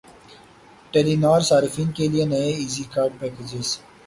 [0.93, 3.51] ٹیلی نار صارفین کے لیے نئے ایزی کارڈ پیکجز